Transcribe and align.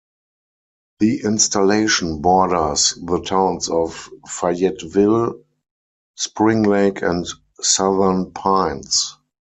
The 0.97 1.21
installation 1.23 2.23
borders 2.23 2.95
the 2.97 3.21
towns 3.21 3.69
of 3.69 4.09
Fayetteville, 4.27 5.43
Spring 6.15 6.63
Lake 6.63 7.03
and 7.03 7.27
Southern 7.61 8.31
Pines. 8.31 9.19